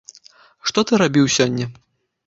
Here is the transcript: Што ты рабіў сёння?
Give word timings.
Што 0.71 0.85
ты 0.91 1.01
рабіў 1.03 1.25
сёння? 1.37 1.65